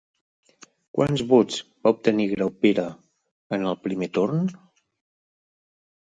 [0.99, 1.57] Quants vots
[1.87, 2.85] va obtenir Graupera
[3.57, 4.41] en el primer torn?